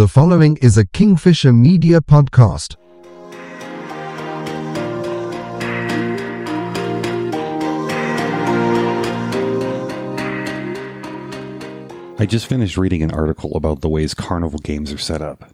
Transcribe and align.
The 0.00 0.08
following 0.08 0.56
is 0.62 0.78
a 0.78 0.86
Kingfisher 0.86 1.52
Media 1.52 2.00
podcast. 2.00 2.76
I 12.18 12.24
just 12.24 12.46
finished 12.46 12.78
reading 12.78 13.02
an 13.02 13.10
article 13.10 13.54
about 13.58 13.82
the 13.82 13.90
ways 13.90 14.14
carnival 14.14 14.60
games 14.60 14.90
are 14.90 14.96
set 14.96 15.20
up. 15.20 15.52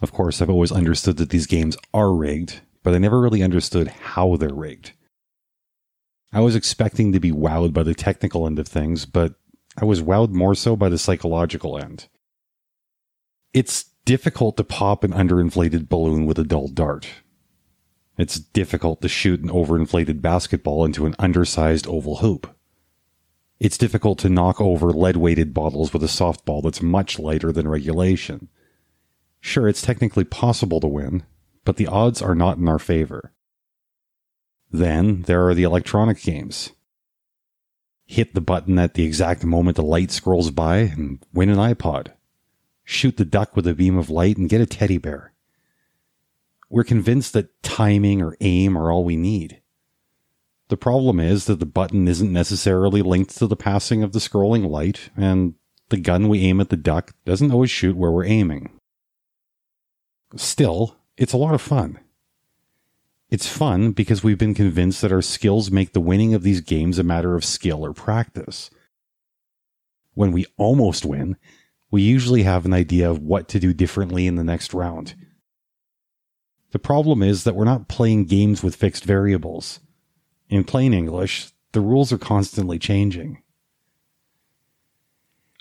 Of 0.00 0.12
course, 0.12 0.40
I've 0.40 0.48
always 0.48 0.70
understood 0.70 1.16
that 1.16 1.30
these 1.30 1.48
games 1.48 1.76
are 1.92 2.14
rigged, 2.14 2.60
but 2.84 2.94
I 2.94 2.98
never 2.98 3.20
really 3.20 3.42
understood 3.42 3.88
how 3.88 4.36
they're 4.36 4.54
rigged. 4.54 4.92
I 6.32 6.42
was 6.42 6.54
expecting 6.54 7.10
to 7.10 7.18
be 7.18 7.32
wowed 7.32 7.72
by 7.72 7.82
the 7.82 7.94
technical 7.94 8.46
end 8.46 8.60
of 8.60 8.68
things, 8.68 9.04
but 9.04 9.34
I 9.76 9.84
was 9.84 10.00
wowed 10.00 10.30
more 10.30 10.54
so 10.54 10.76
by 10.76 10.88
the 10.88 10.98
psychological 10.98 11.76
end. 11.76 12.06
It's 13.54 13.84
difficult 14.04 14.56
to 14.56 14.64
pop 14.64 15.04
an 15.04 15.12
underinflated 15.12 15.88
balloon 15.88 16.26
with 16.26 16.40
a 16.40 16.44
dull 16.44 16.66
dart. 16.66 17.06
It's 18.18 18.40
difficult 18.40 19.00
to 19.02 19.08
shoot 19.08 19.42
an 19.42 19.48
overinflated 19.48 20.20
basketball 20.20 20.84
into 20.84 21.06
an 21.06 21.14
undersized 21.20 21.86
oval 21.86 22.16
hoop. 22.16 22.52
It's 23.60 23.78
difficult 23.78 24.18
to 24.18 24.28
knock 24.28 24.60
over 24.60 24.92
lead 24.92 25.16
weighted 25.16 25.54
bottles 25.54 25.92
with 25.92 26.02
a 26.02 26.06
softball 26.06 26.64
that's 26.64 26.82
much 26.82 27.20
lighter 27.20 27.52
than 27.52 27.68
regulation. 27.68 28.48
Sure, 29.40 29.68
it's 29.68 29.82
technically 29.82 30.24
possible 30.24 30.80
to 30.80 30.88
win, 30.88 31.22
but 31.64 31.76
the 31.76 31.86
odds 31.86 32.20
are 32.20 32.34
not 32.34 32.58
in 32.58 32.66
our 32.68 32.80
favor. 32.80 33.32
Then 34.72 35.22
there 35.22 35.46
are 35.46 35.54
the 35.54 35.62
electronic 35.62 36.20
games. 36.20 36.70
Hit 38.04 38.34
the 38.34 38.40
button 38.40 38.80
at 38.80 38.94
the 38.94 39.04
exact 39.04 39.44
moment 39.44 39.76
the 39.76 39.84
light 39.84 40.10
scrolls 40.10 40.50
by 40.50 40.78
and 40.78 41.24
win 41.32 41.50
an 41.50 41.58
iPod. 41.58 42.08
Shoot 42.84 43.16
the 43.16 43.24
duck 43.24 43.56
with 43.56 43.66
a 43.66 43.74
beam 43.74 43.96
of 43.96 44.10
light 44.10 44.36
and 44.36 44.48
get 44.48 44.60
a 44.60 44.66
teddy 44.66 44.98
bear. 44.98 45.32
We're 46.68 46.84
convinced 46.84 47.32
that 47.32 47.62
timing 47.62 48.20
or 48.20 48.36
aim 48.40 48.76
are 48.76 48.90
all 48.90 49.04
we 49.04 49.16
need. 49.16 49.60
The 50.68 50.76
problem 50.76 51.20
is 51.20 51.44
that 51.46 51.60
the 51.60 51.66
button 51.66 52.08
isn't 52.08 52.32
necessarily 52.32 53.02
linked 53.02 53.36
to 53.38 53.46
the 53.46 53.56
passing 53.56 54.02
of 54.02 54.12
the 54.12 54.18
scrolling 54.18 54.68
light, 54.68 55.10
and 55.16 55.54
the 55.90 55.98
gun 55.98 56.28
we 56.28 56.40
aim 56.40 56.60
at 56.60 56.70
the 56.70 56.76
duck 56.76 57.12
doesn't 57.24 57.52
always 57.52 57.70
shoot 57.70 57.96
where 57.96 58.10
we're 58.10 58.24
aiming. 58.24 58.80
Still, 60.36 60.96
it's 61.16 61.32
a 61.32 61.38
lot 61.38 61.54
of 61.54 61.60
fun. 61.60 62.00
It's 63.30 63.46
fun 63.48 63.92
because 63.92 64.22
we've 64.22 64.38
been 64.38 64.54
convinced 64.54 65.02
that 65.02 65.12
our 65.12 65.22
skills 65.22 65.70
make 65.70 65.92
the 65.92 66.00
winning 66.00 66.34
of 66.34 66.42
these 66.42 66.60
games 66.60 66.98
a 66.98 67.02
matter 67.02 67.34
of 67.34 67.44
skill 67.44 67.84
or 67.84 67.92
practice. 67.92 68.70
When 70.14 70.32
we 70.32 70.46
almost 70.56 71.04
win, 71.04 71.36
we 71.94 72.02
usually 72.02 72.42
have 72.42 72.64
an 72.64 72.72
idea 72.72 73.08
of 73.08 73.20
what 73.20 73.46
to 73.46 73.60
do 73.60 73.72
differently 73.72 74.26
in 74.26 74.34
the 74.34 74.42
next 74.42 74.74
round. 74.74 75.14
The 76.72 76.80
problem 76.80 77.22
is 77.22 77.44
that 77.44 77.54
we're 77.54 77.64
not 77.64 77.86
playing 77.86 78.24
games 78.24 78.64
with 78.64 78.74
fixed 78.74 79.04
variables. 79.04 79.78
In 80.48 80.64
plain 80.64 80.92
English, 80.92 81.52
the 81.70 81.80
rules 81.80 82.12
are 82.12 82.18
constantly 82.18 82.80
changing. 82.80 83.44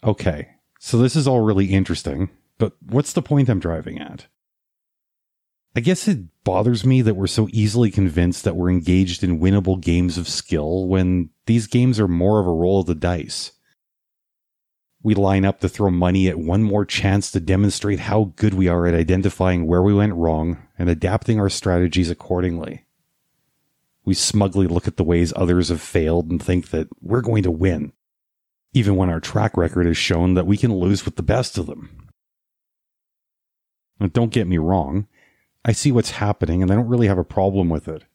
Okay, 0.03 0.47
so 0.79 0.97
this 0.97 1.15
is 1.15 1.27
all 1.27 1.41
really 1.41 1.67
interesting, 1.67 2.31
but 2.57 2.73
what's 2.81 3.13
the 3.13 3.21
point 3.21 3.47
I'm 3.47 3.59
driving 3.59 3.99
at? 3.99 4.25
I 5.75 5.81
guess 5.81 6.07
it 6.07 6.43
bothers 6.43 6.83
me 6.83 7.03
that 7.03 7.13
we're 7.13 7.27
so 7.27 7.47
easily 7.51 7.91
convinced 7.91 8.43
that 8.43 8.55
we're 8.55 8.71
engaged 8.71 9.23
in 9.23 9.39
winnable 9.39 9.79
games 9.79 10.17
of 10.17 10.27
skill 10.27 10.87
when 10.87 11.29
these 11.45 11.67
games 11.67 11.99
are 11.99 12.07
more 12.07 12.39
of 12.39 12.47
a 12.47 12.51
roll 12.51 12.79
of 12.79 12.87
the 12.87 12.95
dice. 12.95 13.51
We 15.03 15.15
line 15.15 15.43
up 15.43 15.59
to 15.59 15.69
throw 15.69 15.91
money 15.91 16.29
at 16.29 16.39
one 16.39 16.63
more 16.63 16.85
chance 16.85 17.29
to 17.31 17.41
demonstrate 17.41 17.99
how 17.99 18.31
good 18.37 18.53
we 18.53 18.69
are 18.69 18.87
at 18.87 18.95
identifying 18.95 19.67
where 19.67 19.83
we 19.83 19.93
went 19.93 20.13
wrong 20.13 20.65
and 20.79 20.89
adapting 20.89 21.41
our 21.41 21.49
strategies 21.49 22.09
accordingly. 22.09 22.85
We 24.05 24.13
smugly 24.13 24.65
look 24.65 24.87
at 24.87 24.95
the 24.95 25.03
ways 25.03 25.33
others 25.35 25.67
have 25.67 25.81
failed 25.81 26.31
and 26.31 26.41
think 26.41 26.69
that 26.69 26.87
we're 27.01 27.21
going 27.21 27.43
to 27.43 27.51
win, 27.51 27.91
even 28.73 28.95
when 28.95 29.09
our 29.09 29.19
track 29.19 29.57
record 29.57 29.87
has 29.87 29.97
shown 29.97 30.35
that 30.35 30.47
we 30.47 30.55
can 30.55 30.73
lose 30.73 31.03
with 31.03 31.17
the 31.17 31.23
best 31.23 31.57
of 31.57 31.65
them. 31.65 32.07
Now, 33.99 34.07
don't 34.07 34.31
get 34.31 34.47
me 34.47 34.57
wrong. 34.57 35.07
I 35.65 35.73
see 35.73 35.91
what's 35.91 36.11
happening 36.11 36.61
and 36.61 36.71
I 36.71 36.75
don't 36.75 36.87
really 36.87 37.07
have 37.07 37.17
a 37.17 37.25
problem 37.25 37.67
with 37.69 37.89
it. 37.89 38.05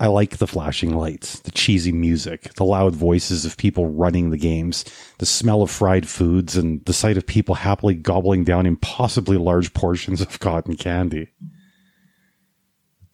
I 0.00 0.08
like 0.08 0.38
the 0.38 0.48
flashing 0.48 0.94
lights, 0.96 1.38
the 1.40 1.52
cheesy 1.52 1.92
music, 1.92 2.54
the 2.54 2.64
loud 2.64 2.96
voices 2.96 3.44
of 3.44 3.56
people 3.56 3.86
running 3.86 4.30
the 4.30 4.36
games, 4.36 4.84
the 5.18 5.26
smell 5.26 5.62
of 5.62 5.70
fried 5.70 6.08
foods, 6.08 6.56
and 6.56 6.84
the 6.84 6.92
sight 6.92 7.16
of 7.16 7.26
people 7.26 7.54
happily 7.54 7.94
gobbling 7.94 8.42
down 8.42 8.66
impossibly 8.66 9.36
large 9.36 9.72
portions 9.72 10.20
of 10.20 10.40
cotton 10.40 10.76
candy. 10.76 11.28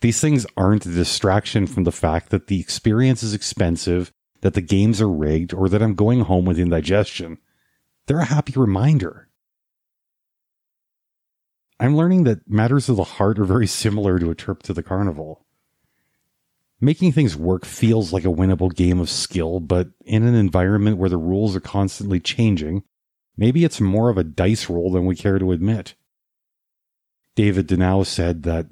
These 0.00 0.20
things 0.20 0.46
aren't 0.56 0.86
a 0.86 0.90
distraction 0.90 1.66
from 1.66 1.84
the 1.84 1.92
fact 1.92 2.30
that 2.30 2.46
the 2.46 2.58
experience 2.58 3.22
is 3.22 3.34
expensive, 3.34 4.10
that 4.40 4.54
the 4.54 4.62
games 4.62 5.02
are 5.02 5.10
rigged, 5.10 5.52
or 5.52 5.68
that 5.68 5.82
I'm 5.82 5.94
going 5.94 6.20
home 6.20 6.46
with 6.46 6.58
indigestion. 6.58 7.36
They're 8.06 8.20
a 8.20 8.24
happy 8.24 8.54
reminder. 8.56 9.28
I'm 11.78 11.94
learning 11.94 12.24
that 12.24 12.48
matters 12.48 12.88
of 12.88 12.96
the 12.96 13.04
heart 13.04 13.38
are 13.38 13.44
very 13.44 13.66
similar 13.66 14.18
to 14.18 14.30
a 14.30 14.34
trip 14.34 14.62
to 14.62 14.72
the 14.72 14.82
carnival. 14.82 15.44
Making 16.80 17.12
things 17.12 17.36
work 17.36 17.66
feels 17.66 18.12
like 18.12 18.24
a 18.24 18.28
winnable 18.28 18.74
game 18.74 19.00
of 19.00 19.10
skill, 19.10 19.60
but 19.60 19.88
in 20.04 20.22
an 20.22 20.34
environment 20.34 20.96
where 20.96 21.10
the 21.10 21.18
rules 21.18 21.54
are 21.54 21.60
constantly 21.60 22.20
changing, 22.20 22.84
maybe 23.36 23.64
it's 23.64 23.80
more 23.80 24.08
of 24.08 24.16
a 24.16 24.24
dice 24.24 24.70
roll 24.70 24.90
than 24.90 25.04
we 25.04 25.14
care 25.14 25.38
to 25.38 25.52
admit. 25.52 25.94
David 27.36 27.68
Danow 27.68 28.06
said 28.06 28.44
that 28.44 28.66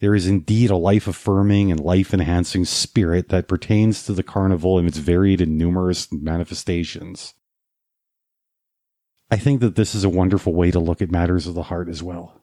there 0.00 0.14
is 0.14 0.26
indeed 0.26 0.70
a 0.70 0.76
life 0.76 1.06
affirming 1.06 1.70
and 1.70 1.78
life 1.78 2.12
enhancing 2.12 2.64
spirit 2.64 3.28
that 3.28 3.48
pertains 3.48 4.04
to 4.04 4.14
the 4.14 4.22
carnival 4.22 4.78
in 4.78 4.86
its 4.86 4.98
varied 4.98 5.40
and 5.40 5.56
numerous 5.56 6.10
manifestations. 6.10 7.34
I 9.30 9.36
think 9.36 9.60
that 9.60 9.76
this 9.76 9.94
is 9.94 10.04
a 10.04 10.10
wonderful 10.10 10.54
way 10.54 10.70
to 10.70 10.80
look 10.80 11.00
at 11.00 11.10
matters 11.10 11.46
of 11.46 11.54
the 11.54 11.62
heart 11.64 11.88
as 11.88 12.02
well. 12.02 12.41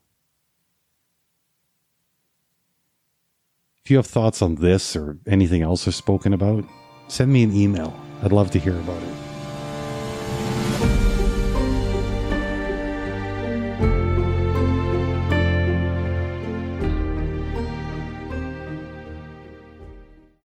If 3.89 3.91
you 3.91 3.97
have 3.97 4.05
thoughts 4.05 4.44
on 4.44 4.53
this 4.53 4.95
or 4.95 5.17
anything 5.25 5.63
else 5.63 5.88
I've 5.88 5.95
spoken 5.95 6.31
about, 6.31 6.63
send 7.07 7.33
me 7.33 7.41
an 7.41 7.55
email. 7.55 8.00
I'd 8.22 8.31
love 8.31 8.51
to 8.51 8.59
hear 8.59 8.77
about 8.77 9.01
it. 9.01 9.28